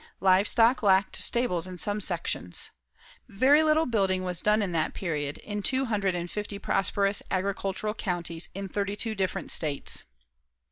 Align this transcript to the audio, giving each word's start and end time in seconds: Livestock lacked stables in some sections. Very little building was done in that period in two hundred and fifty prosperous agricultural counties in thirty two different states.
Livestock 0.19 0.81
lacked 0.81 1.17
stables 1.17 1.67
in 1.67 1.77
some 1.77 2.01
sections. 2.01 2.71
Very 3.29 3.61
little 3.61 3.85
building 3.85 4.23
was 4.23 4.41
done 4.41 4.63
in 4.63 4.71
that 4.71 4.95
period 4.95 5.37
in 5.37 5.61
two 5.61 5.85
hundred 5.85 6.15
and 6.15 6.31
fifty 6.31 6.57
prosperous 6.57 7.21
agricultural 7.29 7.93
counties 7.93 8.49
in 8.55 8.67
thirty 8.67 8.95
two 8.95 9.13
different 9.13 9.51
states. 9.51 10.05